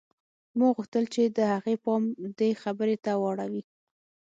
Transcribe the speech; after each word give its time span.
ما 0.57 0.67
غوښتل 0.75 1.05
چې 1.13 1.21
د 1.37 1.39
هغې 1.53 1.75
پام 1.85 2.03
دې 2.39 2.49
خبرې 2.63 2.95
ته 3.03 3.11
واوړي 3.21 3.61